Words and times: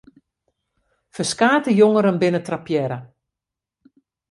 Ferskate 1.17 1.75
jongeren 1.81 2.19
binne 2.23 2.41
trappearre. 2.47 2.99